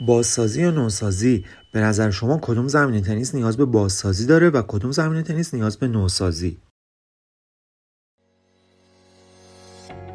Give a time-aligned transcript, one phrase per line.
[0.00, 4.92] بازسازی یا نوسازی؟ به نظر شما کدوم زمین تنیس نیاز به بازسازی داره و کدوم
[4.92, 6.58] زمین تنیس نیاز به نوسازی؟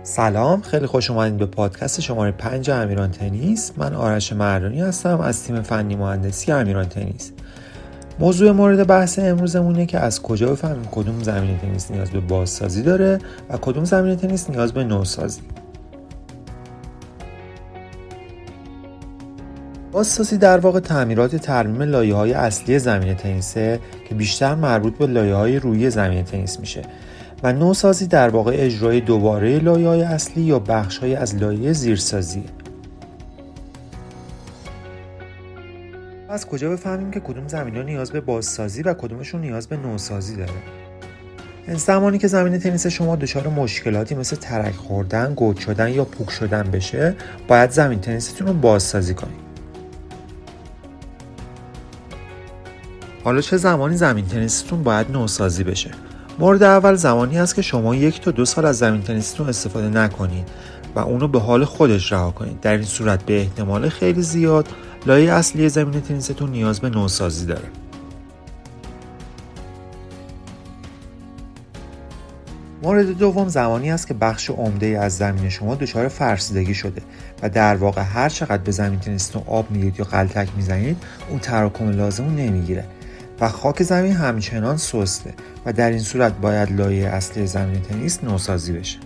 [0.03, 3.71] سلام خیلی خوش اومدید به پادکست شماره 5 امیران تنیس.
[3.77, 7.31] من آرش مردانی هستم از تیم فنی مهندسی امیران تنیس.
[8.19, 13.19] موضوع مورد بحث امروزمونه که از کجا بفهمیم کدوم زمین تنیس نیاز به بازسازی داره
[13.49, 15.41] و کدوم زمین تنیس نیاز به نوسازی.
[19.95, 25.35] بازسازی در واقع تعمیرات ترمیم لایه های اصلی زمین تنیسه که بیشتر مربوط به لایه
[25.35, 26.81] های روی زمین تنیس میشه
[27.43, 32.43] و نوسازی در واقع اجرای دوباره لایه های اصلی یا بخش های از لایه زیرسازی.
[36.29, 40.35] از کجا بفهمیم که کدوم زمین ها نیاز به بازسازی و کدومشون نیاز به نوسازی
[40.35, 40.51] داره؟
[41.75, 46.63] زمانی که زمین تنیس شما دچار مشکلاتی مثل ترک خوردن، گود شدن یا پوک شدن
[46.63, 47.15] بشه
[47.47, 49.44] باید زمین تنیستون رو بازسازی کنید.
[53.25, 55.91] حالا چه زمانی زمین تنیستون باید نوسازی بشه؟
[56.39, 60.47] مورد اول زمانی است که شما یک تا دو سال از زمین تنیستون استفاده نکنید
[60.95, 64.67] و اونو به حال خودش رها کنید در این صورت به احتمال خیلی زیاد
[65.05, 67.67] لایه اصلی زمین تنیستون نیاز به نوسازی داره.
[72.83, 77.01] مورد دوم زمانی است که بخش عمده از زمین شما دچار فرسودگی شده
[77.41, 80.97] و در واقع هر چقدر به زمین تنیستون آب می‌دید یا قلتک می‌زنید
[81.29, 82.85] اون تراکم لازم نمی‌گیره.
[83.39, 85.33] و خاک زمین همچنان سسته
[85.65, 88.97] و در این صورت باید لایه اصلی زمین تنیس نوسازی بشه.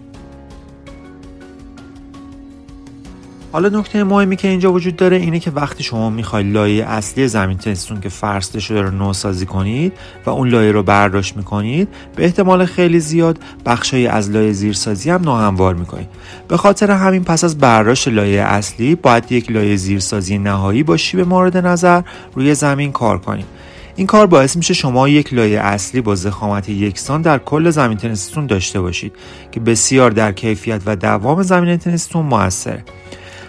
[3.51, 7.57] حالا نکته مهمی که اینجا وجود داره اینه که وقتی شما می‌خوای لایه اصلی زمین
[7.57, 9.93] تنیستون که فرسته شده رو نوسازی کنید
[10.25, 15.21] و اون لایه رو برداشت می‌کنید به احتمال خیلی زیاد بخشای از لایه زیرسازی هم
[15.21, 16.07] ناهموار می‌کنید.
[16.47, 21.19] به خاطر همین پس از برداشت لایه اصلی باید یک لایه زیرسازی نهایی با شیب
[21.19, 22.01] مورد نظر
[22.35, 23.45] روی زمین کار کنید.
[23.99, 28.47] این کار باعث میشه شما یک لایه اصلی با زخامت یکسان در کل زمین تنیستون
[28.47, 29.13] داشته باشید
[29.51, 32.83] که بسیار در کیفیت و دوام زمین تنیستون موثره.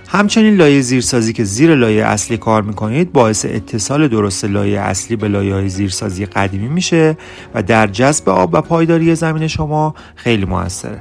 [0.09, 5.29] همچنین لایه زیرسازی که زیر لایه اصلی کار می‌کنید باعث اتصال درست لایه اصلی به
[5.29, 7.17] لایه های زیرسازی قدیمی میشه
[7.55, 11.01] و در جذب آب و پایداری زمین شما خیلی موثره.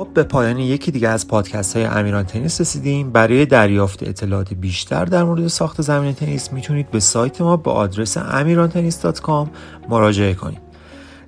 [0.00, 3.10] خب به پایان یکی دیگه از پادکست های امیران تنیس رسیدیم.
[3.10, 8.18] برای دریافت اطلاعات بیشتر در مورد ساخت زمین تنیس می‌تونید به سایت ما به آدرس
[8.18, 9.48] amirantennis.com
[9.88, 10.58] مراجعه کنید.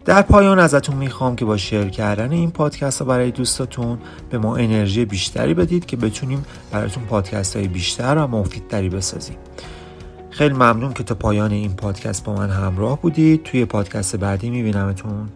[0.05, 3.99] در پایان ازتون می‌خوام که با شیر کردن این پادکست ها برای دوستاتون
[4.31, 9.37] به ما انرژی بیشتری بدید که بتونیم براتون پادکست های بیشتر و مفیدتری بسازیم.
[10.31, 13.43] خیلی ممنون که تا پایان این پادکست با من همراه بودید.
[13.43, 15.29] توی پادکست بعدی میبینمتون.